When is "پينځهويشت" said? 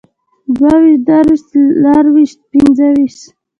2.51-3.21